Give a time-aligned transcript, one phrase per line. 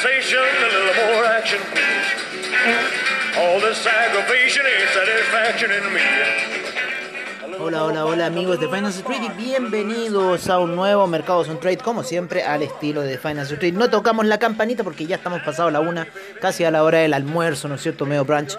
[0.00, 1.58] conversation, a little more action.
[3.36, 4.62] All this aggravation
[4.94, 6.00] satisfaction in me.
[7.58, 11.78] Hola, hola, hola amigos de Finance Street y bienvenidos a un nuevo Mercados on Trade,
[11.78, 13.74] como siempre, al estilo de Finance Street.
[13.74, 16.06] No tocamos la campanita porque ya estamos pasados la una,
[16.40, 18.06] casi a la hora del almuerzo, ¿no es cierto?
[18.06, 18.56] Medio brunch.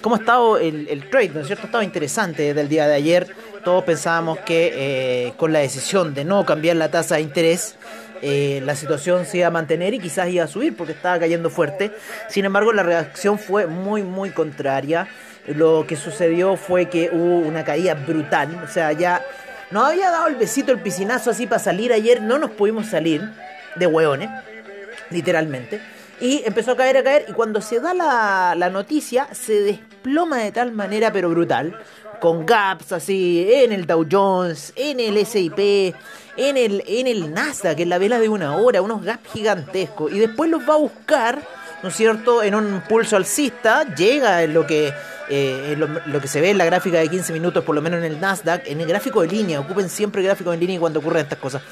[0.00, 1.30] ¿Cómo ha estado el, el trade?
[1.30, 1.66] ¿No es cierto?
[1.66, 3.34] Estaba interesante desde el día de ayer.
[3.64, 7.74] Todos pensábamos que eh, con la decisión de no cambiar la tasa de interés,
[8.22, 11.50] eh, la situación se iba a mantener y quizás iba a subir porque estaba cayendo
[11.50, 11.92] fuerte.
[12.28, 15.08] Sin embargo, la reacción fue muy, muy contraria.
[15.46, 18.62] Lo que sucedió fue que hubo una caída brutal.
[18.64, 19.24] O sea, ya
[19.70, 22.22] nos había dado el besito, el piscinazo así para salir ayer.
[22.22, 23.22] No nos pudimos salir
[23.76, 24.30] de hueones,
[25.10, 25.80] literalmente.
[26.20, 27.26] Y empezó a caer, a caer.
[27.28, 31.78] Y cuando se da la, la noticia, se desploma de tal manera, pero brutal.
[32.20, 35.94] Con gaps así en el Dow Jones, en el SIP,
[36.36, 40.12] en el, en el Nasdaq, en la vela de una hora, unos gaps gigantescos.
[40.12, 41.42] Y después los va a buscar,
[41.82, 44.92] ¿no es cierto?, en un pulso alcista, llega en lo que,
[45.28, 47.98] eh, en lo, que se ve en la gráfica de 15 minutos, por lo menos
[47.98, 51.00] en el Nasdaq, en el gráfico de línea, ocupen siempre el gráfico de línea cuando
[51.00, 51.62] ocurren estas cosas.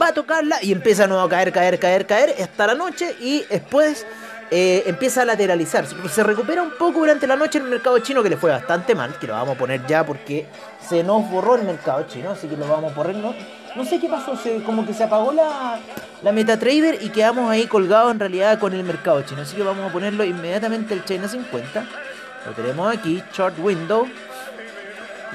[0.00, 3.44] Va a tocarla y empieza nuevo a caer, caer, caer, caer, hasta la noche y
[3.48, 4.06] después...
[4.50, 5.84] Eh, empieza a lateralizar.
[5.86, 8.94] Se recupera un poco durante la noche en el mercado chino, que le fue bastante
[8.94, 10.46] mal, que lo vamos a poner ya porque
[10.80, 13.16] se nos borró el mercado chino, así que lo vamos a poner.
[13.16, 13.34] No,
[13.76, 15.78] no sé qué pasó, se, como que se apagó la,
[16.22, 19.42] la MetaTrader y quedamos ahí colgados en realidad con el mercado chino.
[19.42, 21.84] Así que vamos a ponerlo inmediatamente el China 50.
[22.46, 24.08] Lo tenemos aquí, Short Window.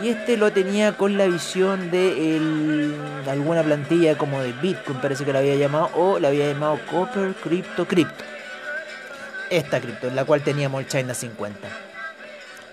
[0.02, 2.42] Y este lo tenía con la visión de
[3.30, 7.36] alguna plantilla como de Bitcoin, parece que la había llamado, o la había llamado Copper
[7.36, 8.24] Crypto Crypto
[9.58, 11.68] esta cripto, en la cual teníamos el China 50.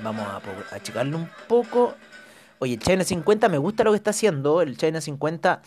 [0.00, 1.94] Vamos a, a checarlo un poco.
[2.58, 4.62] Oye, el China 50 me gusta lo que está haciendo.
[4.62, 5.62] El China 50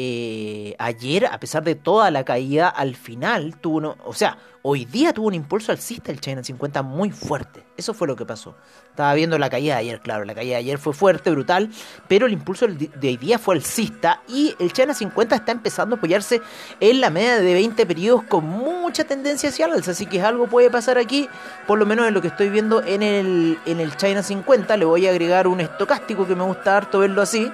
[0.00, 4.84] eh, ayer, a pesar de toda la caída, al final tuvo uno, o sea, hoy
[4.84, 7.64] día tuvo un impulso alcista el China 50 muy fuerte.
[7.76, 8.54] Eso fue lo que pasó.
[8.90, 11.70] Estaba viendo la caída de ayer, claro, la caída de ayer fue fuerte, brutal,
[12.06, 15.98] pero el impulso de hoy día fue alcista y el China 50 está empezando a
[15.98, 16.42] apoyarse
[16.78, 20.46] en la media de 20 periodos con mucha tendencia hacia el alza, así que algo
[20.46, 21.28] puede pasar aquí,
[21.66, 24.76] por lo menos en lo que estoy viendo en el, en el China 50.
[24.76, 27.50] Le voy a agregar un estocástico que me gusta harto verlo así.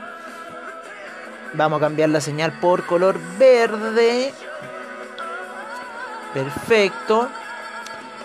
[1.57, 4.33] Vamos a cambiar la señal por color verde.
[6.33, 7.29] Perfecto.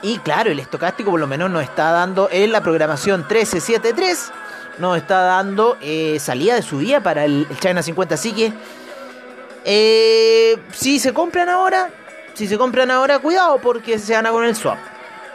[0.01, 4.31] Y claro, el estocástico por lo menos nos está dando en la programación 1373.
[4.79, 8.16] Nos está dando eh, salida de subida para el, China 50.
[8.16, 8.51] Así que
[9.63, 11.89] eh, si se compran ahora,
[12.34, 14.78] si se compran ahora, cuidado porque se van con el swap.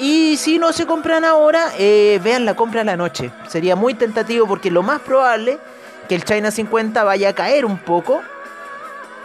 [0.00, 3.30] Y si no se compran ahora, eh, vean la compra a la noche.
[3.46, 5.58] Sería muy tentativo porque lo más probable
[6.08, 8.22] que el China 50 vaya a caer un poco,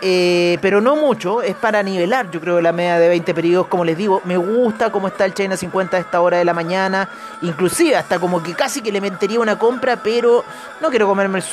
[0.02, 3.84] eh, pero no mucho, es para nivelar yo creo la media de 20 periodos, como
[3.84, 7.10] les digo, me gusta cómo está el China 50 a esta hora de la mañana,
[7.42, 10.46] inclusive hasta como que casi que le metería una compra, pero
[10.80, 11.44] no quiero comerme el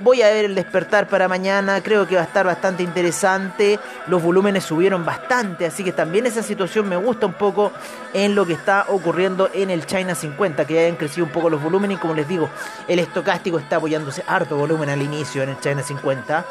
[0.00, 4.22] voy a ver el despertar para mañana, creo que va a estar bastante interesante, los
[4.22, 7.72] volúmenes subieron bastante, así que también esa situación me gusta un poco
[8.12, 11.62] en lo que está ocurriendo en el China 50, que hayan crecido un poco los
[11.62, 11.98] volúmenes.
[11.98, 12.48] Y como les digo,
[12.86, 16.44] el estocástico está apoyándose harto volumen al inicio en el China 50,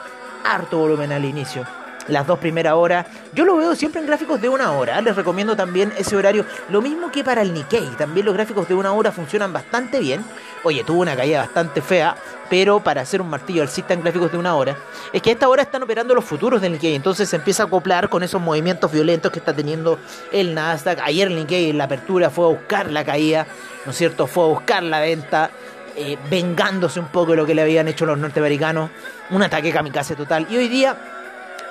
[0.43, 1.65] harto volumen al inicio
[2.07, 3.05] las dos primeras horas.
[3.33, 4.99] Yo lo veo siempre en gráficos de una hora.
[5.01, 6.45] Les recomiendo también ese horario.
[6.69, 7.87] Lo mismo que para el Nikkei.
[7.97, 10.23] También los gráficos de una hora funcionan bastante bien.
[10.63, 12.15] Oye, tuvo una caída bastante fea.
[12.49, 14.77] Pero para hacer un martillo alcista en gráficos de una hora,
[15.11, 16.95] es que a esta hora están operando los futuros del Nikkei.
[16.95, 19.99] Entonces se empieza a acoplar con esos movimientos violentos que está teniendo
[20.31, 20.99] el Nasdaq.
[21.03, 23.47] Ayer el Nikkei en la apertura fue a buscar la caída,
[23.85, 24.27] ¿no es cierto?
[24.27, 25.51] Fue a buscar la venta.
[25.99, 28.91] Eh, vengándose un poco de lo que le habían hecho los norteamericanos.
[29.31, 30.45] Un ataque kamikaze total.
[30.47, 30.95] Y hoy día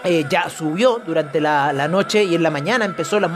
[0.06, 3.30] eh, ya subió durante la, noche y en la mañana empezó los,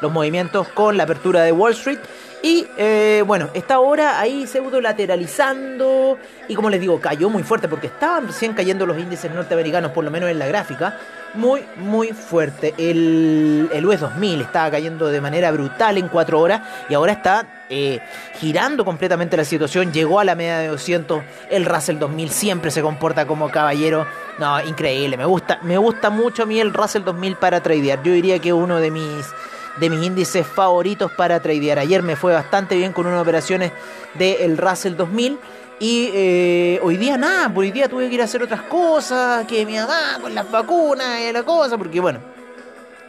[0.00, 1.98] los movimientos con la apertura de Wall Street.
[2.44, 6.18] Y eh, bueno, está ahora ahí pseudo lateralizando.
[6.46, 10.04] Y como les digo, cayó muy fuerte porque estaban recién cayendo los índices norteamericanos, por
[10.04, 10.98] lo menos en la gráfica.
[11.32, 12.74] Muy, muy fuerte.
[12.76, 16.60] El, el US 2000 estaba cayendo de manera brutal en 4 horas
[16.90, 18.00] y ahora está eh,
[18.40, 19.90] girando completamente la situación.
[19.90, 21.22] Llegó a la media de 200.
[21.50, 24.06] El Russell 2000 siempre se comporta como caballero.
[24.38, 25.16] No, increíble.
[25.16, 28.02] Me gusta, me gusta mucho a mí el Russell 2000 para tradear.
[28.02, 29.32] Yo diría que uno de mis
[29.76, 31.78] de mis índices favoritos para tradear.
[31.78, 33.72] Ayer me fue bastante bien con unas operaciones
[34.14, 35.38] del Russell 2000.
[35.80, 39.44] Y eh, hoy día nada, por hoy día tuve que ir a hacer otras cosas,
[39.46, 42.20] que mi mamá con las vacunas y la cosa, porque bueno,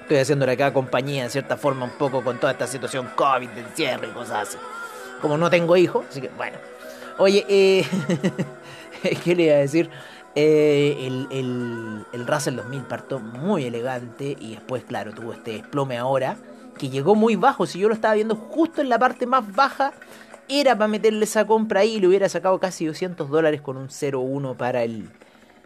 [0.01, 3.61] estoy haciéndole acá compañía en cierta forma un poco con toda esta situación COVID, de
[3.61, 4.57] encierro y cosas así.
[5.21, 6.57] Como no tengo hijos, así que bueno.
[7.17, 7.85] Oye, eh,
[9.23, 9.89] ¿qué le iba a decir?
[10.35, 15.97] Eh, el, el, el Russell 2000 partió muy elegante y después, claro, tuvo este desplome
[15.97, 16.37] ahora
[16.77, 17.65] que llegó muy bajo.
[17.65, 19.93] Si yo lo estaba viendo justo en la parte más baja,
[20.47, 23.87] era para meterle esa compra ahí y le hubiera sacado casi 200 dólares con un
[23.87, 25.09] 0-1 para el,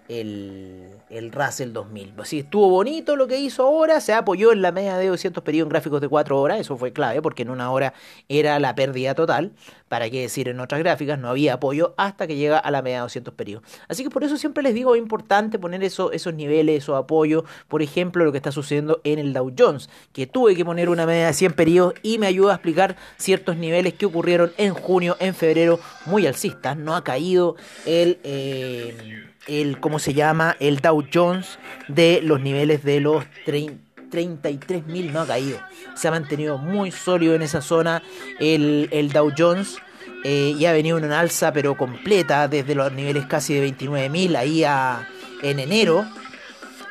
[0.09, 2.13] el, el Russell 2000.
[2.17, 5.67] Así estuvo bonito lo que hizo ahora, se apoyó en la media de 200 periodos
[5.67, 7.93] en gráficos de 4 horas, eso fue clave porque en una hora
[8.27, 9.51] era la pérdida total,
[9.87, 12.97] para qué decir en otras gráficas, no había apoyo hasta que llega a la media
[12.97, 13.63] de 200 periodos.
[13.87, 17.43] Así que por eso siempre les digo, es importante poner eso, esos niveles, esos apoyos,
[17.67, 21.05] por ejemplo, lo que está sucediendo en el Dow Jones, que tuve que poner una
[21.05, 25.17] media de 100 periodos y me ayuda a explicar ciertos niveles que ocurrieron en junio,
[25.19, 28.19] en febrero, muy alcistas, no ha caído el...
[28.23, 30.55] Eh, el, ¿cómo se llama?
[30.59, 35.59] El Dow Jones de los niveles de los 33.000 no ha caído.
[35.95, 38.01] Se ha mantenido muy sólido en esa zona
[38.39, 39.77] el, el Dow Jones.
[40.23, 44.35] Eh, y ha venido en una alza pero completa desde los niveles casi de 29.000
[44.35, 45.07] ahí a,
[45.41, 46.05] en enero,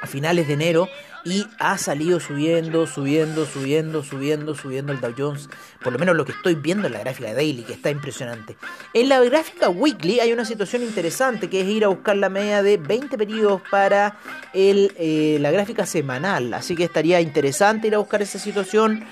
[0.00, 0.88] a finales de enero
[1.30, 5.48] y ha salido subiendo, subiendo, subiendo, subiendo, subiendo el Dow Jones.
[5.82, 8.56] Por lo menos lo que estoy viendo en la gráfica Daily, que está impresionante.
[8.94, 12.62] En la gráfica Weekly hay una situación interesante, que es ir a buscar la media
[12.62, 14.18] de 20 periodos para
[14.52, 16.52] el, eh, la gráfica semanal.
[16.54, 19.04] Así que estaría interesante ir a buscar esa situación.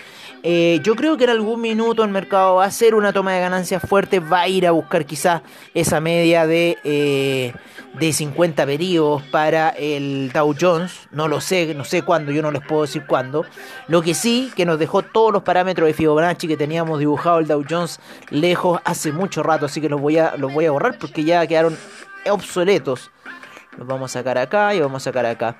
[0.48, 3.40] Eh, yo creo que en algún minuto el mercado va a hacer una toma de
[3.40, 5.42] ganancias fuerte, va a ir a buscar quizás
[5.74, 6.78] esa media de...
[6.84, 7.52] Eh,
[7.98, 11.08] de 50 periodos para el Dow Jones.
[11.10, 13.46] No lo sé, no sé cuándo, yo no les puedo decir cuándo.
[13.88, 17.46] Lo que sí, que nos dejó todos los parámetros de Fibonacci que teníamos dibujado el
[17.46, 17.98] Dow Jones
[18.28, 21.46] lejos hace mucho rato, así que los voy a, los voy a borrar porque ya
[21.46, 21.76] quedaron
[22.30, 23.10] obsoletos.
[23.78, 25.56] Los vamos a sacar acá y vamos a sacar acá.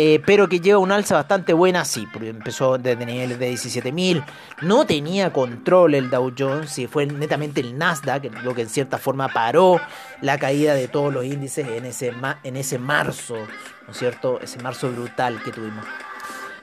[0.00, 4.24] Eh, pero que lleva una alza bastante buena, sí, porque empezó desde niveles de 17.000,
[4.62, 8.98] no tenía control el Dow Jones, y fue netamente el Nasdaq, lo que en cierta
[8.98, 9.80] forma paró
[10.20, 12.12] la caída de todos los índices en ese,
[12.44, 14.38] en ese marzo, ¿no es cierto?
[14.40, 15.84] Ese marzo brutal que tuvimos.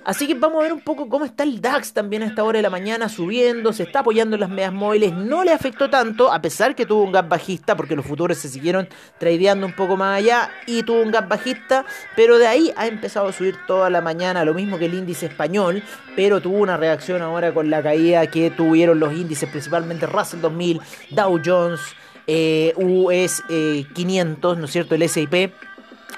[0.05, 2.59] Así que vamos a ver un poco cómo está el DAX también a esta hora
[2.59, 6.31] de la mañana subiendo, se está apoyando en las medias móviles, no le afectó tanto,
[6.31, 8.87] a pesar que tuvo un gap bajista, porque los futuros se siguieron
[9.17, 11.85] tradeando un poco más allá y tuvo un gap bajista,
[12.15, 15.25] pero de ahí ha empezado a subir toda la mañana, lo mismo que el índice
[15.25, 15.81] español,
[16.15, 20.81] pero tuvo una reacción ahora con la caída que tuvieron los índices, principalmente Russell 2000,
[21.09, 21.81] Dow Jones,
[22.27, 24.93] eh, US 500, eh, ¿no es cierto?
[24.93, 25.51] El S&P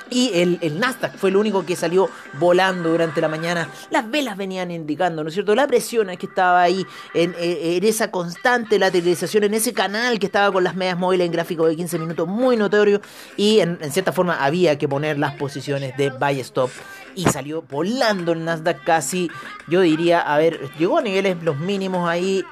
[0.10, 3.70] y el, el, Nasdaq fue el único que salió volando durante la mañana.
[3.90, 5.54] Las velas venían indicando, ¿no es cierto?
[5.56, 10.52] La presión que estaba ahí en, en, esa constante lateralización, en ese canal que estaba
[10.52, 13.02] con las medias móviles en gráfico de 15 minutos, muy notorio.
[13.36, 16.72] Y en, en cierta forma había que poner las posiciones de buy stop.
[17.16, 19.30] Y salió volando el Nasdaq casi,
[19.68, 22.46] yo diría, a ver, llegó a niveles los mínimos ahí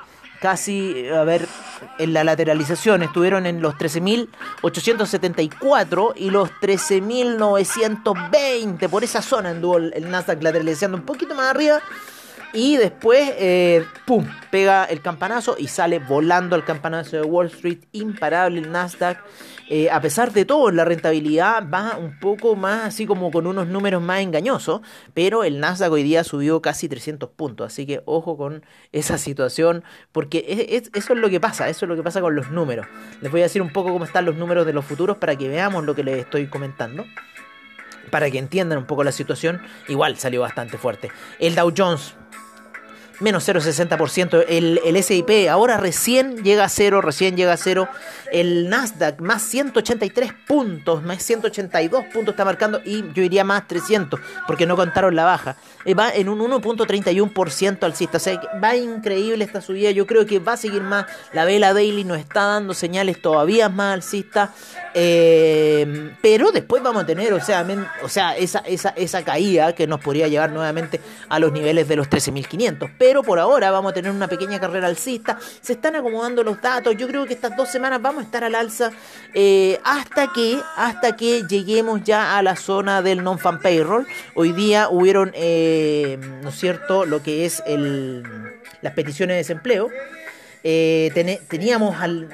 [0.46, 1.48] casi, a ver,
[1.98, 8.88] en la lateralización estuvieron en los 13.874 y los 13.920.
[8.88, 11.82] Por esa zona anduvo el Nasdaq lateralizando un poquito más arriba.
[12.54, 17.80] Y después, eh, ¡pum!, pega el campanazo y sale volando al campanazo de Wall Street.
[17.94, 19.18] Imparable el Nasdaq.
[19.68, 23.68] Eh, a pesar de todo, la rentabilidad va un poco más así como con unos
[23.68, 24.82] números más engañosos,
[25.14, 29.84] pero el Nasdaq hoy día subió casi 300 puntos, así que ojo con esa situación,
[30.12, 32.86] porque eso es lo que pasa, eso es lo que pasa con los números.
[33.22, 35.50] Les voy a decir un poco cómo están los números de los futuros para que
[35.50, 37.06] veamos lo que les estoy comentando
[38.12, 41.12] para que entiendan un poco la situación, igual salió bastante fuerte.
[41.40, 42.16] El Dow Jones
[43.20, 44.46] menos 0,60%.
[44.48, 47.88] El, el SIP ahora recién llega a cero, recién llega a cero.
[48.32, 54.20] El Nasdaq más 183 puntos, más 182 puntos está marcando y yo iría más 300
[54.48, 55.58] porque no contaron la baja.
[55.86, 58.18] Eh, va en un 1.31% alcista.
[58.18, 59.92] O sea, va increíble esta subida.
[59.92, 61.06] Yo creo que va a seguir más.
[61.34, 64.54] La vela daily nos está dando señales todavía más alcista.
[64.94, 67.66] Eh, pero después vamos a tener, o sea,
[68.02, 71.96] o sea esa, esa, esa caída que nos podría llevar nuevamente a los niveles de
[71.98, 75.38] los 13.500 pero por ahora vamos a tener una pequeña carrera alcista.
[75.62, 76.98] Se están acomodando los datos.
[76.98, 78.90] Yo creo que estas dos semanas vamos a estar al alza
[79.36, 84.08] eh, hasta que hasta que lleguemos ya a la zona del non-fan payroll.
[84.34, 88.24] Hoy día hubieron, eh, ¿no es cierto?, lo que es el,
[88.82, 89.92] las peticiones de desempleo.
[90.64, 91.12] Eh,
[91.48, 92.28] teníamos al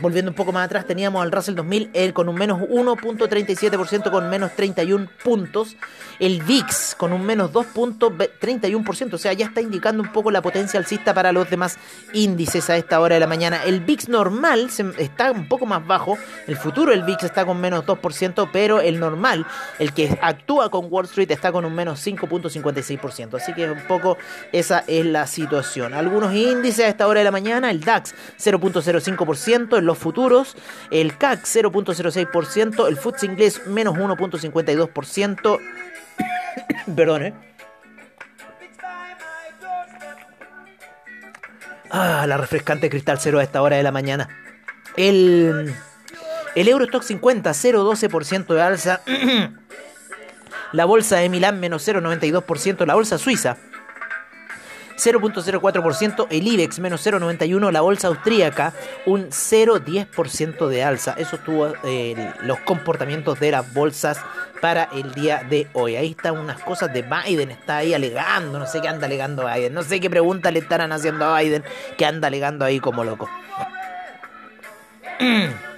[0.00, 4.28] volviendo un poco más atrás, teníamos al Russell 2000 él con un menos 1.37% con
[4.28, 5.76] menos 31 puntos.
[6.18, 10.78] El VIX con un menos 2.31%, o sea, ya está indicando un poco la potencia
[10.78, 11.78] alcista para los demás
[12.12, 13.64] índices a esta hora de la mañana.
[13.64, 17.86] El VIX normal está un poco más bajo, el futuro del VIX está con menos
[17.86, 19.46] 2%, pero el normal,
[19.78, 23.36] el que actúa con Wall Street, está con un menos 5.56%.
[23.36, 24.18] Así que un poco
[24.52, 25.94] esa es la situación.
[25.94, 30.56] Algunos índices a esta hora de la mañana, el DAX 0.05%, el los futuros.
[30.90, 32.88] El CAC 0.06%.
[32.88, 35.60] El FTSE inglés menos 1.52%.
[36.96, 37.34] Perdón, ¿eh?
[41.90, 44.28] Ah, la refrescante cristal cero a esta hora de la mañana.
[44.96, 45.74] El,
[46.54, 49.00] el Eurostock 50, 0,12% de alza.
[50.72, 52.86] la bolsa de Milán, menos 0,92%.
[52.86, 53.56] La bolsa suiza,
[55.00, 58.72] 0.04%, el IBEX menos 0.91%, la bolsa austríaca
[59.06, 61.14] un 0.10% de alza.
[61.16, 64.20] Eso tuvo eh, los comportamientos de las bolsas
[64.60, 65.96] para el día de hoy.
[65.96, 69.72] Ahí están unas cosas de Biden, está ahí alegando, no sé qué anda alegando Biden,
[69.72, 71.64] no sé qué pregunta le estarán haciendo a Biden,
[71.96, 73.28] que anda alegando ahí como loco.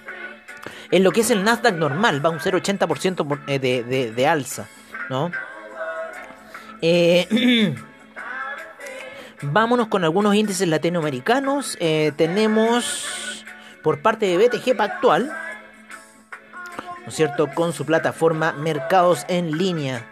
[0.90, 4.68] En lo que es el Nasdaq normal, va un 0,80% eh, de, de, de alza,
[5.08, 5.30] ¿no?
[6.82, 7.74] Eh,
[9.42, 11.76] Vámonos con algunos índices latinoamericanos.
[11.80, 13.44] Eh, tenemos
[13.82, 17.48] por parte de BTG Pactual, ¿no es cierto?
[17.52, 20.06] Con su plataforma Mercados en Línea.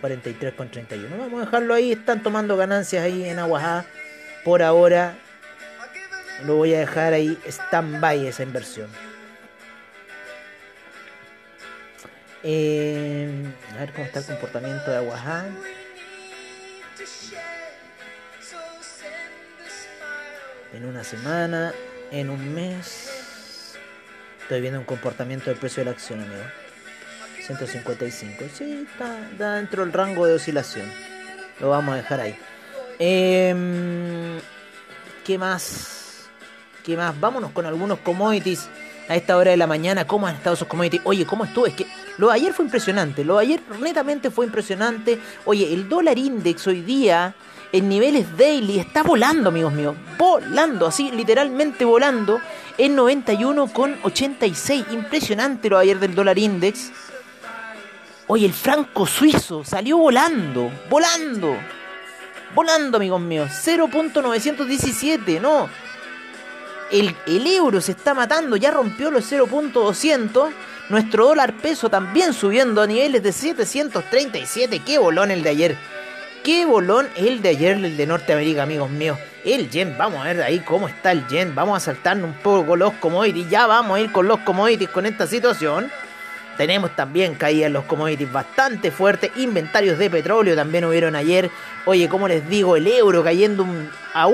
[0.02, 1.10] 43,31.
[1.18, 1.92] Vamos a dejarlo ahí.
[1.94, 3.86] Están tomando ganancias ahí en Aguajá.
[4.44, 5.16] Por ahora
[6.46, 8.90] lo voy a dejar ahí stand-by esa inversión.
[12.44, 13.30] Eh,
[13.74, 15.46] a ver cómo está el comportamiento de Aguajá.
[20.74, 21.74] En una semana,
[22.12, 23.78] en un mes.
[24.42, 26.63] Estoy viendo un comportamiento del precio de la acción, amigo.
[27.46, 28.46] 155.
[28.54, 30.86] Sí, está, dentro del rango de oscilación.
[31.60, 32.36] Lo vamos a dejar ahí.
[33.00, 34.40] Em,
[35.26, 36.28] ¿Qué más?
[36.84, 37.20] ¿Qué más?
[37.20, 38.70] Vámonos con algunos commodities
[39.08, 40.08] a esta hora de la mañana.
[40.08, 41.02] ¿Cómo han estado esos commodities?
[41.06, 41.68] Oye, ¿cómo estuvo?
[41.68, 41.86] Es que
[42.18, 43.24] lo de ayer fue impresionante.
[43.24, 45.20] Lo de ayer netamente fue impresionante.
[45.46, 47.36] Oye, el dólar index hoy día
[47.72, 49.96] en niveles daily está volando, amigos míos.
[50.18, 52.40] Volando, así, literalmente volando.
[52.78, 54.92] En 91,86.
[54.92, 56.92] Impresionante lo de ayer del dólar index.
[58.28, 61.58] Oye, el franco suizo salió volando, volando,
[62.56, 63.50] volando, amigos míos.
[63.52, 65.70] 0.917, no.
[66.90, 70.52] El, el, euro se está matando, ya rompió los 0.200.
[70.90, 74.80] Nuestro dólar peso también subiendo a niveles de 737.
[74.80, 75.78] Qué bolón el de ayer.
[76.44, 79.18] Qué bolón el de ayer, el de Norteamérica, amigos míos.
[79.44, 81.56] El yen, vamos a ver ahí cómo está el yen.
[81.56, 83.50] Vamos a saltarnos un poco los commodities.
[83.50, 85.92] Ya vamos a ir con los commodities con esta situación.
[86.58, 89.32] Tenemos también caídas en los commodities bastante fuertes.
[89.38, 91.50] Inventarios de petróleo también hubieron ayer.
[91.86, 93.66] Oye, como les digo, el euro cayendo
[94.14, 94.28] a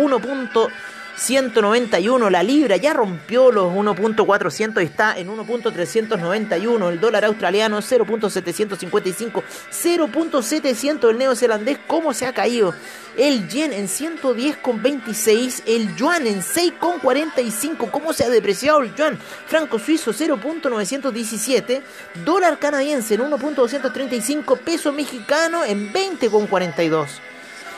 [1.20, 2.30] 1.191.
[2.30, 6.90] La libra ya rompió los 1.400 y está en 1.391.
[6.90, 9.44] El dólar australiano 0.755.
[9.72, 11.80] 0.700 el neozelandés.
[11.88, 12.74] ¿Cómo se ha caído?
[13.18, 15.64] El yen en 110,26.
[15.66, 17.92] El yuan en 6,45.
[17.92, 19.20] ¿Cómo se ha depreciado el yuan?
[19.48, 21.82] Franco suizo 0.917.
[22.24, 24.58] Dólar canadiense en 1.235.
[24.60, 27.29] Peso mexicano en 20,42.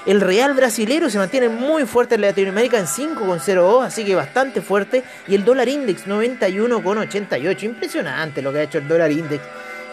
[0.05, 5.03] El real brasilero se mantiene muy fuerte en Latinoamérica en 5,02, así que bastante fuerte.
[5.27, 7.63] Y el dólar index 91,88.
[7.63, 9.43] Impresionante lo que ha hecho el dólar index.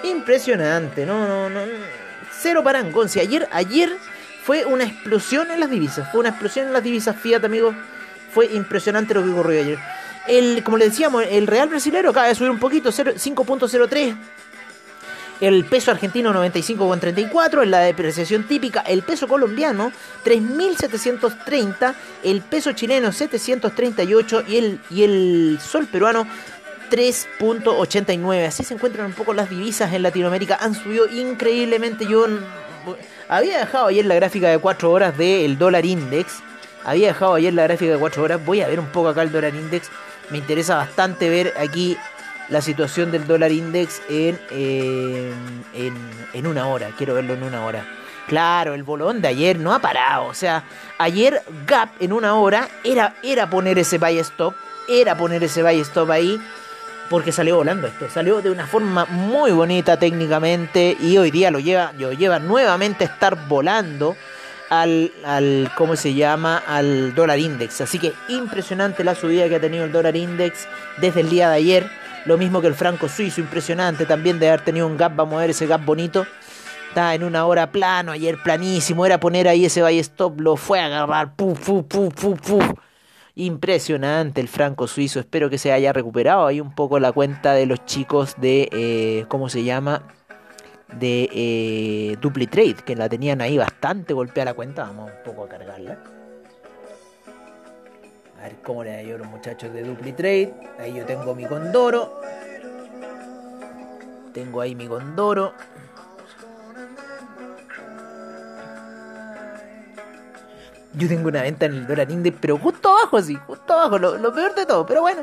[0.04, 1.60] Impresionante, no, no, no.
[2.40, 3.08] Cero parangón.
[3.08, 3.90] Si ayer, ayer
[4.44, 6.10] fue una explosión en las divisas.
[6.10, 7.74] Fue una explosión en las divisas Fiat, amigos.
[8.32, 9.78] Fue impresionante lo que ocurrió ayer.
[10.26, 14.16] El, como le decíamos, el real brasilero acaba de subir un poquito, 5.03.
[15.40, 18.80] El peso argentino 95,34, en la depreciación típica.
[18.80, 19.92] El peso colombiano
[20.24, 21.94] 3.730.
[22.24, 24.42] El peso chileno 738.
[24.48, 26.26] Y el, y el sol peruano
[26.90, 28.46] 3.89.
[28.46, 30.58] Así se encuentran un poco las divisas en Latinoamérica.
[30.60, 32.04] Han subido increíblemente.
[32.04, 32.26] Yo
[33.28, 36.40] había dejado ayer la gráfica de 4 horas del dólar index.
[36.84, 38.44] Había dejado ayer la gráfica de 4 horas.
[38.44, 39.88] Voy a ver un poco acá el dólar index.
[40.30, 41.96] Me interesa bastante ver aquí
[42.48, 44.38] la situación del dólar index en,
[45.74, 46.90] en, una hora.
[46.96, 47.84] Quiero verlo en una hora.
[48.26, 50.26] Claro, el bolón de ayer no ha parado.
[50.26, 50.64] O sea,
[50.98, 54.54] ayer Gap en una hora era, era poner ese buy stop,
[54.88, 56.40] era poner ese buy stop ahí,
[57.10, 58.08] porque salió volando esto.
[58.10, 63.04] Salió de una forma muy bonita técnicamente y hoy día lo lleva, lo lleva nuevamente
[63.04, 64.16] a estar volando
[64.70, 66.62] al, al, ¿cómo se llama?
[66.66, 67.80] Al dólar index.
[67.80, 71.56] Así que impresionante la subida que ha tenido el dólar index desde el día de
[71.56, 72.07] ayer.
[72.28, 75.40] Lo mismo que el franco suizo, impresionante también de haber tenido un gap, vamos a
[75.40, 76.26] ver ese gap bonito.
[76.90, 80.78] Está en una hora plano, ayer planísimo, era poner ahí ese buy stop, lo fue
[80.78, 82.70] a agarrar, puf, puf, puf, puf.
[83.34, 87.64] Impresionante el franco suizo, espero que se haya recuperado ahí un poco la cuenta de
[87.64, 90.02] los chicos de, eh, ¿cómo se llama?
[90.92, 95.48] De eh, DupliTrade, que la tenían ahí bastante golpeada la cuenta, vamos un poco a
[95.48, 96.17] cargarla.
[98.38, 100.54] A ver cómo le ha a los muchachos de DupliTrade.
[100.78, 102.20] Ahí yo tengo mi Condoro.
[104.32, 105.52] Tengo ahí mi Condoro.
[110.94, 114.34] Yo tengo una venta en el dólar index, pero justo abajo, así, justo abajo, lo,
[114.34, 114.86] peor de todo.
[114.86, 115.22] Pero bueno,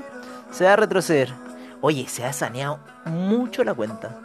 [0.52, 1.34] se va a retroceder.
[1.82, 4.20] Oye, se ha saneado mucho la cuenta.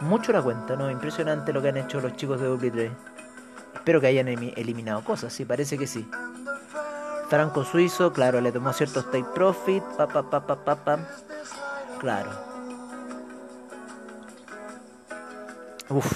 [0.00, 0.90] Mucho la cuenta, ¿no?
[0.90, 2.90] Impresionante lo que han hecho los chicos de WP3.
[3.74, 6.08] Espero que hayan eliminado cosas, sí, parece que sí.
[7.30, 10.98] Franco suizo, claro, le tomó ciertos take profit, pa, pa, pa.
[12.00, 12.30] Claro.
[15.88, 16.12] Uf.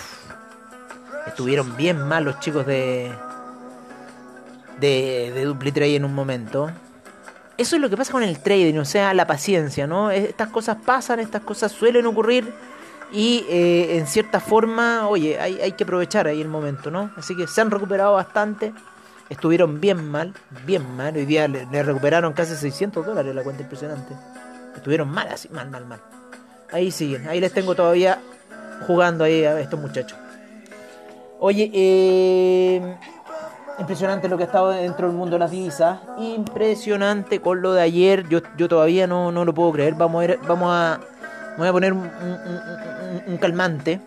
[1.29, 3.13] Estuvieron bien mal los chicos de,
[4.81, 6.73] de, de DupliTrade en un momento.
[7.59, 10.11] Eso es lo que pasa con el trading, o sea, la paciencia, ¿no?
[10.11, 12.53] Estas cosas pasan, estas cosas suelen ocurrir
[13.13, 17.13] y eh, en cierta forma, oye, hay, hay, que aprovechar ahí el momento, ¿no?
[17.17, 18.75] Así que se han recuperado bastante,
[19.29, 20.35] estuvieron bien mal,
[20.67, 24.15] bien mal, hoy día le, recuperaron casi 600 dólares la cuenta impresionante.
[24.77, 26.01] Estuvieron mal, así, mal, mal, mal.
[26.73, 28.21] Ahí siguen, ahí les tengo todavía
[28.87, 30.19] jugando ahí a estos muchachos.
[31.39, 32.97] Oye, eh
[33.79, 35.99] Impresionante lo que ha estado dentro del mundo de las divisas.
[36.19, 38.29] Impresionante con lo de ayer.
[38.29, 39.95] Yo, yo todavía no, no lo puedo creer.
[39.95, 41.01] Vamos a, ir, vamos a,
[41.59, 44.01] voy a poner un, calmante.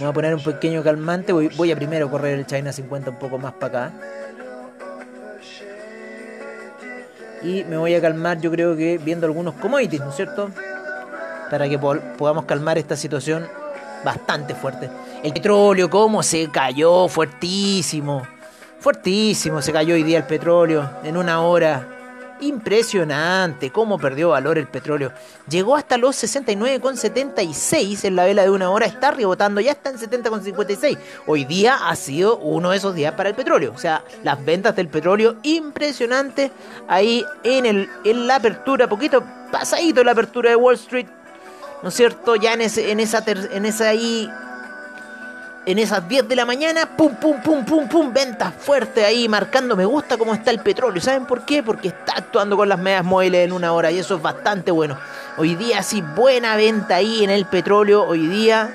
[0.00, 1.30] Voy a poner un pequeño calmante.
[1.34, 3.94] Voy, voy a primero correr el China 50 un poco más para acá.
[7.42, 10.50] Y me voy a calmar, yo creo que viendo algunos commodities, ¿no es cierto?
[11.50, 13.46] Para que podamos calmar esta situación
[14.02, 14.90] bastante fuerte.
[15.22, 18.26] El petróleo, cómo se cayó, fuertísimo.
[18.78, 21.99] Fuertísimo se cayó hoy día el petróleo en una hora.
[22.40, 25.12] Impresionante cómo perdió valor el petróleo.
[25.48, 28.86] Llegó hasta los 69,76 en la vela de una hora.
[28.86, 30.98] Está rebotando, ya está en 70,56.
[31.26, 33.72] Hoy día ha sido uno de esos días para el petróleo.
[33.74, 36.50] O sea, las ventas del petróleo impresionante
[36.88, 41.06] ahí en, el, en la apertura, poquito pasadito la apertura de Wall Street.
[41.82, 42.36] ¿No es cierto?
[42.36, 44.28] Ya en, ese, en, esa, en esa ahí
[45.66, 49.76] en esas 10 de la mañana, pum, pum, pum, pum, pum, ventas fuertes ahí, marcando
[49.76, 51.00] me gusta cómo está el petróleo.
[51.02, 51.62] ¿Saben por qué?
[51.62, 54.98] Porque está actuando con las medias móviles en una hora y eso es bastante bueno.
[55.36, 58.04] Hoy día sí, buena venta ahí en el petróleo.
[58.04, 58.70] Hoy día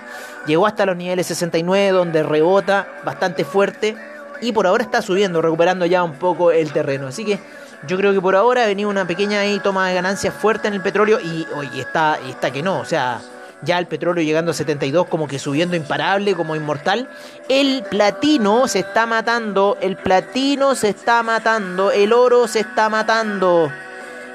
[0.46, 3.98] llegó hasta los niveles 69 donde rebota bastante fuerte
[4.42, 7.08] y por ahora está subiendo, recuperando ya un poco el terreno.
[7.08, 7.40] Así que
[7.88, 10.76] yo creo que por ahora ha venido una pequeña ahí toma de ganancias fuerte en
[10.76, 13.22] el petróleo y hoy está, está que no, o sea
[13.66, 17.10] ya el petróleo llegando a 72 como que subiendo imparable, como inmortal.
[17.50, 23.72] El platino se está matando, el platino se está matando, el oro se está matando.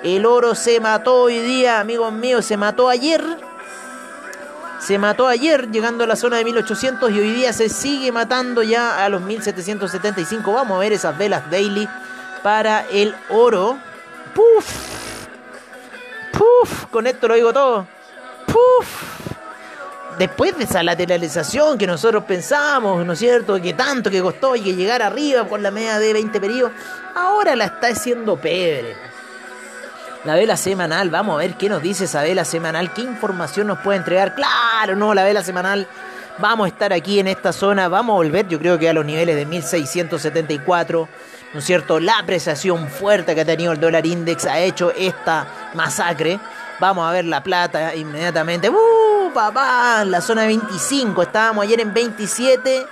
[0.03, 3.23] El oro se mató hoy día, amigos míos, se mató ayer.
[4.79, 8.62] Se mató ayer llegando a la zona de 1800 y hoy día se sigue matando
[8.62, 10.53] ya a los 1775.
[10.53, 11.87] Vamos a ver esas velas daily
[12.43, 13.79] para el oro.
[14.35, 14.66] Puf.
[16.33, 16.87] Puf.
[16.87, 17.87] Con esto lo digo todo.
[18.47, 19.19] Puf
[20.20, 23.59] después de esa lateralización que nosotros pensamos, ¿no es cierto?
[23.59, 26.72] Que tanto que costó y que llegar arriba con la media de 20 periodos,
[27.16, 28.94] ahora la está haciendo pebre.
[30.24, 33.78] La vela semanal, vamos a ver qué nos dice esa vela semanal, qué información nos
[33.78, 34.35] puede entregar.
[34.35, 35.88] Claro, no, la vela semanal.
[36.37, 39.06] Vamos a estar aquí en esta zona, vamos a volver, yo creo que a los
[39.06, 41.09] niveles de 1674,
[41.54, 41.98] ¿no es cierto?
[41.98, 46.38] La apreciación fuerte que ha tenido el dólar index ha hecho esta masacre.
[46.81, 48.69] Vamos a ver la plata inmediatamente.
[48.71, 49.11] ¡Uh!
[49.33, 52.87] papá, la zona de 25, estábamos ayer en 27.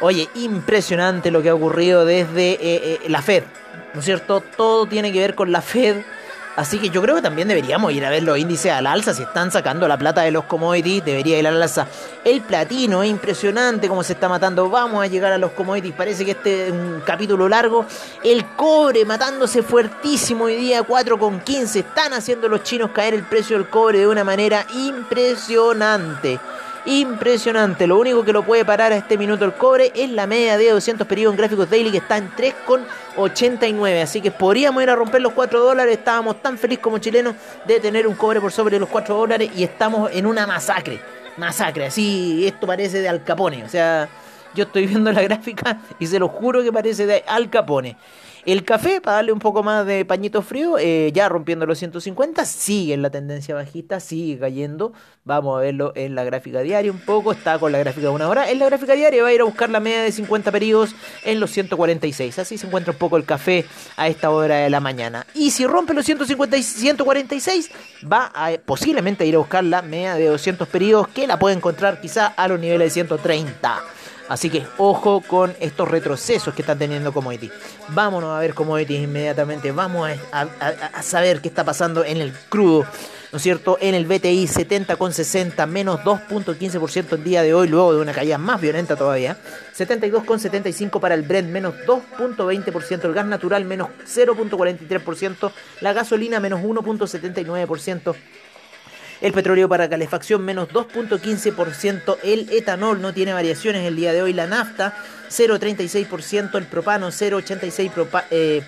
[0.00, 3.44] Oye, impresionante lo que ha ocurrido desde eh, eh, la Fed,
[3.92, 4.40] ¿no es cierto?
[4.40, 6.02] Todo tiene que ver con la Fed
[6.60, 9.14] Así que yo creo que también deberíamos ir a ver los índices al alza.
[9.14, 11.86] Si están sacando la plata de los commodities, debería ir al alza.
[12.22, 14.68] El platino, es impresionante cómo se está matando.
[14.68, 15.94] Vamos a llegar a los commodities.
[15.94, 17.86] Parece que este es un capítulo largo.
[18.22, 21.76] El cobre matándose fuertísimo hoy día, 4,15.
[21.76, 26.38] Están haciendo los chinos caer el precio del cobre de una manera impresionante.
[26.86, 27.86] Impresionante.
[27.86, 30.70] Lo único que lo puede parar a este minuto el cobre es la media de
[30.70, 34.02] 200 periodos en gráficos daily que está en 3,89.
[34.02, 35.98] Así que podríamos ir a romper los 4 dólares.
[35.98, 37.34] Estábamos tan felices como chilenos
[37.66, 41.00] de tener un cobre por sobre los 4 dólares y estamos en una masacre.
[41.36, 41.86] Masacre.
[41.86, 43.62] Así, esto parece de Al Capone.
[43.62, 44.08] O sea,
[44.54, 47.96] yo estoy viendo la gráfica y se lo juro que parece de Al Capone.
[48.46, 52.46] El café, para darle un poco más de pañito frío, eh, ya rompiendo los 150,
[52.46, 54.94] sigue en la tendencia bajista, sigue cayendo.
[55.24, 58.28] Vamos a verlo en la gráfica diaria un poco, está con la gráfica de una
[58.28, 58.50] hora.
[58.50, 61.38] En la gráfica diaria va a ir a buscar la media de 50 periodos en
[61.38, 62.38] los 146.
[62.38, 63.66] Así se encuentra un poco el café
[63.98, 65.26] a esta hora de la mañana.
[65.34, 67.70] Y si rompe los 150 y 146,
[68.10, 72.00] va a posiblemente ir a buscar la media de 200 periodos que la puede encontrar
[72.00, 73.99] quizá a los niveles de 130.
[74.30, 77.50] Así que ojo con estos retrocesos que están teniendo Commodity.
[77.88, 79.72] Vámonos a ver Commodities inmediatamente.
[79.72, 82.86] Vamos a, saber qué está pasando en el crudo.
[83.32, 83.76] ¿no es cierto?
[83.80, 88.60] En el BTI 70,60, menos 2.15% el día de hoy, luego de una caída más
[88.60, 89.36] violenta todavía.
[89.76, 98.14] 72,75 para el Brent, menos 2.20%, el gas natural menos 0.43%, la gasolina menos 1.79%.
[99.20, 102.16] El petróleo para calefacción menos 2.15%.
[102.22, 104.32] El etanol no tiene variaciones el día de hoy.
[104.32, 104.94] La nafta
[105.30, 106.56] 0.36%.
[106.56, 108.62] El propano 0.86% eh,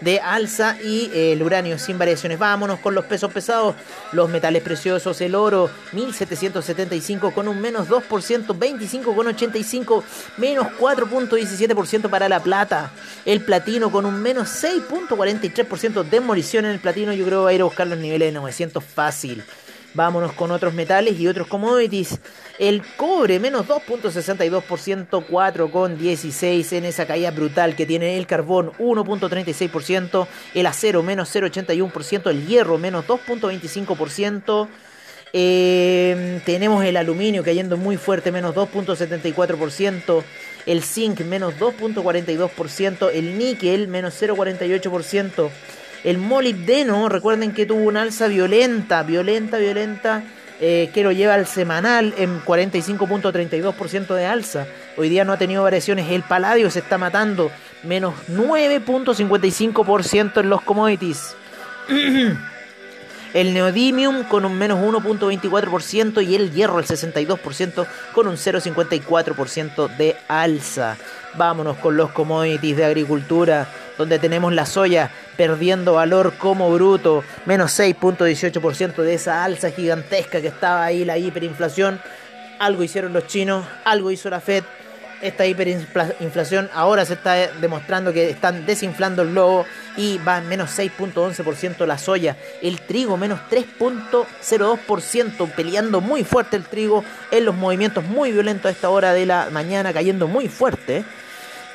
[0.00, 2.38] de alza y eh, el uranio sin variaciones.
[2.38, 3.74] Vámonos con los pesos pesados,
[4.12, 8.02] los metales preciosos, el oro 1775 con un menos 2%,
[8.46, 10.02] 25,85
[10.36, 12.92] menos 4.17% para la plata,
[13.24, 17.52] el platino con un menos 6.43% de demolición en el platino, yo creo va a
[17.54, 19.44] ir a buscar los niveles de 900 fácil.
[19.96, 22.20] Vámonos con otros metales y otros commodities.
[22.58, 30.66] El cobre menos 2.62%, 4,16% en esa caída brutal que tiene el carbón 1.36%, el
[30.66, 34.68] acero menos 0.81%, el hierro menos 2.25%.
[35.32, 40.22] Em, tenemos el aluminio cayendo muy fuerte, menos 2.74%,
[40.66, 45.50] el zinc menos 2.42%, el níquel menos 0.48%,
[46.04, 50.22] el molibdeno, recuerden que tuvo una alza violenta, violenta, violenta,
[50.60, 54.66] eh, que lo lleva al semanal en 45.32% de alza.
[54.96, 56.10] Hoy día no ha tenido variaciones.
[56.10, 57.50] El paladio se está matando,
[57.82, 61.36] menos 9.55% en los commodities.
[63.34, 70.16] el neodymium con un menos 1.24% y el hierro el 62% con un 0.54% de
[70.26, 70.96] alza.
[71.34, 77.78] Vámonos con los commodities de agricultura donde tenemos la soya perdiendo valor como bruto, menos
[77.78, 82.00] 6.18% de esa alza gigantesca que estaba ahí, la hiperinflación.
[82.58, 84.64] Algo hicieron los chinos, algo hizo la Fed.
[85.22, 89.64] Esta hiperinflación ahora se está demostrando que están desinflando el globo
[89.96, 92.36] y va menos 6.11% la soya.
[92.60, 98.72] El trigo menos 3.02%, peleando muy fuerte el trigo en los movimientos muy violentos a
[98.72, 101.02] esta hora de la mañana, cayendo muy fuerte.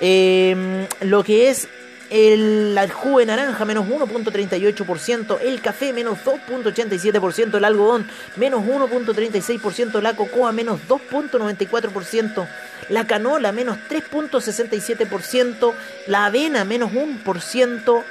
[0.02, 1.68] Eh, lo que es
[2.12, 10.15] el, jugo de naranja menos 1.38%, el café menos 2.87%, el algodón menos 1.36%, la
[10.15, 12.47] cocoa menos 2.94%,
[12.89, 15.74] la canola menos 3.67%,
[16.08, 18.04] la avena menos 1%,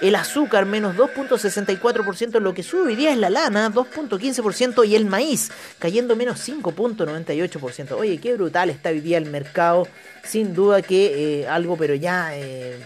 [0.00, 2.62] el azúcar menos 2.64%, lo que
[2.94, 7.92] día es la lana, 2.15% y el maíz cayendo menos 5.98%.
[7.98, 9.88] Oye, qué brutal está hoy día el mercado,
[10.22, 12.36] sin duda que eh, algo, pero ya...
[12.36, 12.78] Eh,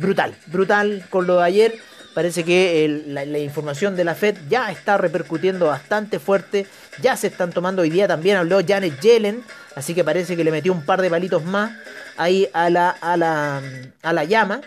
[0.00, 1.74] brutal, brutal con lo de ayer.
[2.14, 6.66] Parece que la, información de la Fed ya está repercutiendo bastante fuerte.
[7.00, 9.42] Ya se están tomando hoy día también habló Janet Yellen.
[9.74, 11.72] Así que parece que le metió un par de palitos más
[12.18, 13.62] ahí a la, a la,
[14.02, 14.60] a la llama.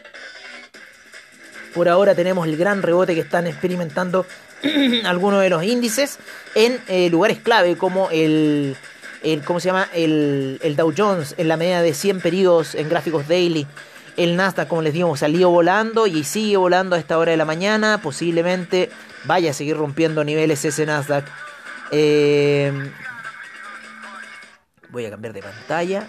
[1.75, 4.25] Por ahora tenemos el gran rebote que están experimentando
[5.05, 6.17] algunos de los índices
[6.55, 8.75] en eh, lugares clave como el,
[9.21, 9.87] el, ¿cómo se llama?
[9.93, 13.67] El, el Dow Jones en la media de 100 periodos en gráficos daily.
[14.17, 17.45] El Nasdaq, como les digo, salió volando y sigue volando a esta hora de la
[17.45, 17.99] mañana.
[18.01, 18.89] Posiblemente
[19.25, 21.25] vaya a seguir rompiendo niveles ese Nasdaq.
[21.91, 22.71] Eh,
[24.89, 26.07] voy a cambiar de pantalla.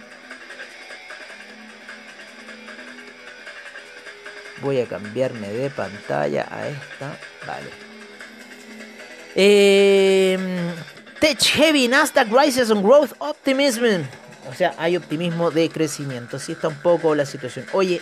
[4.62, 7.18] Voy a cambiarme de pantalla a esta.
[7.46, 7.70] Vale.
[9.34, 10.38] Eh,
[11.20, 14.04] Tech Heavy Nasdaq Rises on Growth Optimism.
[14.48, 16.36] O sea, hay optimismo de crecimiento.
[16.36, 17.66] Así está un poco la situación.
[17.72, 18.00] Oye,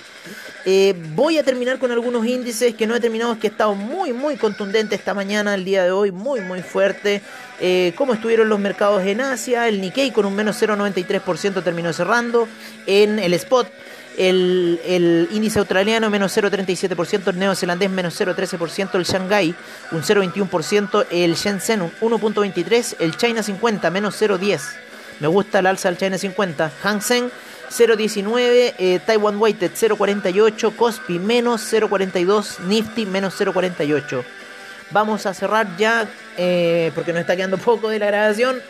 [0.65, 4.13] eh, voy a terminar con algunos índices que no he terminado, que he estado muy,
[4.13, 7.23] muy contundente esta mañana, el día de hoy, muy, muy fuerte.
[7.61, 12.49] Eh, cómo estuvieron los mercados en Asia, el Nikkei con un menos 0,93% terminó cerrando.
[12.87, 13.69] En el spot
[14.17, 19.55] El, índice australiano menos 0,37%, el neozelandés menos 0,13%, el Shanghai
[19.91, 24.84] un 0,21%, el Shenzhen un 1,23%, el China 50 menos 0,10%.
[25.21, 26.73] Me gusta el alza del China 50.
[26.83, 27.31] Hang Seng
[27.71, 34.23] 0.19, eh, Taiwan Weighted 0.48, Cospi menos 0.42, Nifty menos 0.48.
[34.91, 38.61] Vamos a cerrar ya, eh, porque nos está quedando poco de la grabación.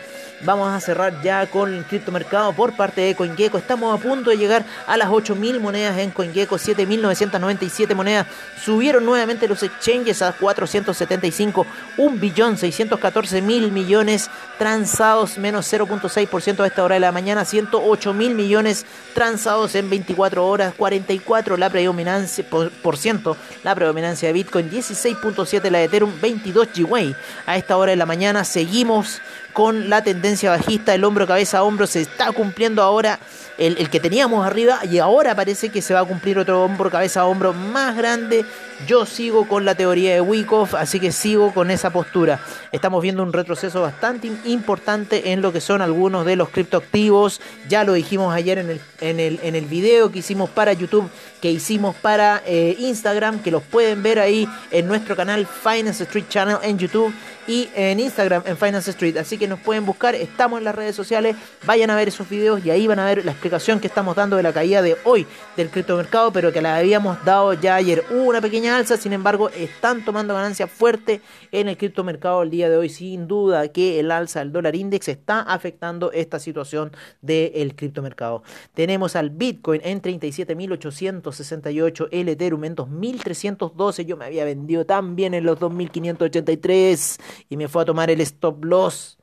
[0.43, 3.57] Vamos a cerrar ya con el criptomercado por parte de CoinGecko.
[3.57, 6.57] Estamos a punto de llegar a las 8.000 monedas en CoinGecko.
[6.57, 8.27] 7.997 monedas.
[8.63, 11.67] Subieron nuevamente los exchanges a 475.
[11.97, 15.39] 1 billón 614 mil millones transados.
[15.39, 17.45] Menos 0.6% a esta hora de la mañana.
[17.45, 20.75] 108 mil millones transados en 24 horas.
[20.75, 24.71] 44 la predominancia, por, ciento, la predominancia de Bitcoin.
[24.71, 26.13] 16.7 la de Ethereum.
[26.21, 27.17] 22 GWay.
[27.47, 29.23] A esta hora de la mañana seguimos
[29.55, 33.21] con la tendencia bajista, el hombro cabeza a hombro se está cumpliendo ahora
[33.57, 37.21] el, que teníamos arriba y ahora parece que se va a cumplir otro hombro cabeza
[37.21, 38.45] a hombro más grande.
[38.89, 42.41] Yo sigo con la teoría de Wyckoff, así que sigo con esa postura.
[42.73, 47.41] Estamos viendo un retroceso bastante importante en lo que son algunos de los criptoactivos.
[47.69, 51.09] Ya lo dijimos ayer en el, en el, en el video que hicimos para YouTube,
[51.41, 56.27] que hicimos para eh, Instagram, que los pueden ver ahí en nuestro canal Finance Street
[56.29, 57.15] Channel en YouTube
[57.47, 59.17] y en Instagram en Finance Street.
[59.17, 62.65] Así que nos pueden buscar, estamos en las redes sociales, vayan a ver esos videos
[62.65, 65.27] y ahí van a ver la explicación que estamos dando de la caída de hoy
[65.57, 68.05] del criptomercado, pero que la habíamos dado ya ayer.
[68.11, 71.21] Hubo una pequeña alza, sin embargo, están tomando ganancia fuerte
[71.53, 72.89] en el criptomercado el día de hoy.
[72.89, 78.43] Sin duda que el alza del dólar index está afectando esta situación del criptomercado.
[78.75, 84.05] Tenemos al Bitcoin en 37.868, el Ethereum en 2.312.
[84.05, 88.65] Yo me había vendido también en los 2.583 y me fue a tomar el stop
[88.65, 89.19] loss.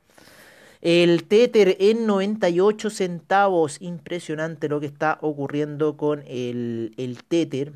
[0.80, 3.76] El Tether en 98 centavos.
[3.80, 7.72] Impresionante lo que está ocurriendo con el, el Tether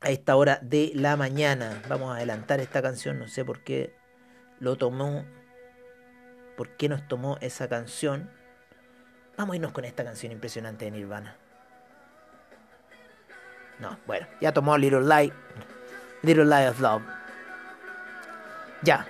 [0.00, 1.82] a esta hora de la mañana.
[1.88, 3.94] Vamos a adelantar esta canción, no sé por qué
[4.60, 5.24] lo tomó.
[6.56, 8.30] ¿Por qué nos tomó esa canción?
[9.36, 11.36] Vamos a irnos con esta canción impresionante de Nirvana.
[13.78, 15.32] No, bueno, ya tomó Little Light.
[16.22, 17.17] Little Light of Love.
[18.82, 19.06] Ya.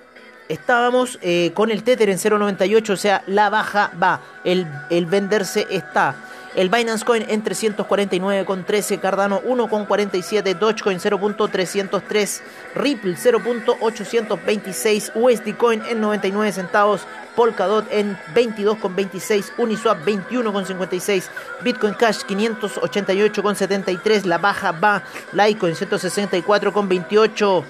[0.48, 4.20] Estábamos eh, con el Tether en 0.98, o sea, la baja va.
[4.44, 6.16] El, el venderse está.
[6.54, 12.40] El Binance Coin en 349,13, Cardano 1,47, Dogecoin 0.303,
[12.74, 17.02] Ripple 0.826, USD Coin en 99 centavos,
[17.36, 21.28] Polkadot en 22,26, Uniswap 21,56,
[21.62, 27.64] Bitcoin Cash 588,73, la baja va, Litecoin 164,28.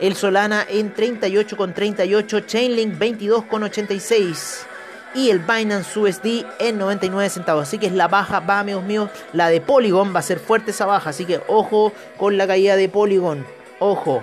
[0.00, 4.66] El Solana en 38,38, Chainlink 22,86
[5.14, 7.64] y el Binance USD en 99 centavos.
[7.64, 9.10] Así que es la baja, va amigos míos.
[9.32, 11.10] La de Polygon va a ser fuerte esa baja.
[11.10, 13.44] Así que ojo con la caída de Polygon.
[13.80, 14.22] Ojo,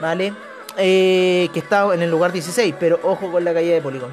[0.00, 0.34] ¿vale?
[0.76, 4.10] Eh, que está en el lugar 16, pero ojo con la caída de Polygon.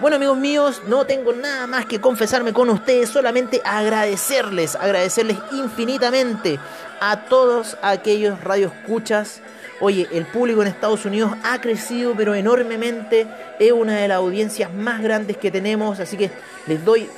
[0.00, 6.60] Bueno amigos míos, no tengo nada más que confesarme con ustedes, solamente agradecerles, agradecerles infinitamente
[7.00, 9.42] a todos aquellos radioescuchas
[9.80, 13.26] Oye, el público en Estados Unidos ha crecido pero enormemente,
[13.58, 16.30] es una de las audiencias más grandes que tenemos, así que
[16.66, 17.08] les doy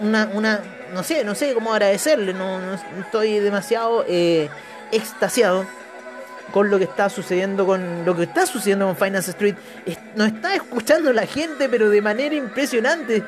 [0.00, 0.60] una, una
[0.92, 2.58] no sé, no sé cómo agradecerle, no,
[3.00, 4.48] estoy demasiado eh,
[4.90, 5.64] extasiado
[6.52, 9.54] con lo que está sucediendo con lo que está sucediendo con Finance Street.
[10.14, 13.24] Nos está escuchando la gente, pero de manera impresionante.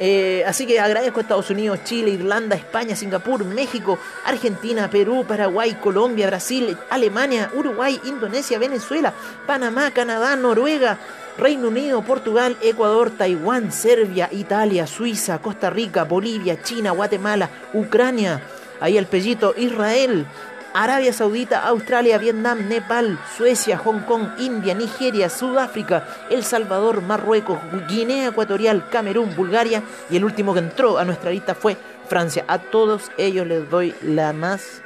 [0.00, 5.74] Eh, así que agradezco a Estados Unidos, Chile, Irlanda, España, Singapur, México, Argentina, Perú, Paraguay,
[5.74, 9.12] Colombia, Brasil, Alemania, Uruguay, Indonesia, Venezuela,
[9.46, 10.98] Panamá, Canadá, Noruega,
[11.38, 18.40] Reino Unido, Portugal, Ecuador, Taiwán, Serbia, Italia, Suiza, Costa Rica, Bolivia, China, Guatemala, Ucrania,
[18.80, 20.26] ahí el pellito, Israel,
[20.74, 28.28] Arabia Saudita, Australia, Vietnam, Nepal, Suecia, Hong Kong, India, Nigeria, Sudáfrica, El Salvador, Marruecos, Guinea
[28.30, 31.76] Ecuatorial, Camerún, Bulgaria y el último que entró a nuestra lista fue
[32.08, 32.44] Francia.
[32.48, 34.82] A todos ellos les doy la más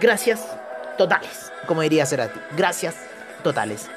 [0.00, 0.46] gracias
[0.96, 2.38] totales, como diría Cerati.
[2.56, 2.94] Gracias
[3.42, 3.88] totales.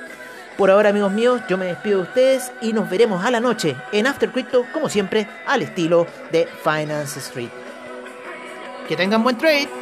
[0.58, 3.76] Por ahora, amigos míos, yo me despido de ustedes y nos veremos a la noche
[3.92, 7.50] en After Crypto, como siempre, al estilo de Finance Street.
[8.92, 9.81] Que tengan buen trade.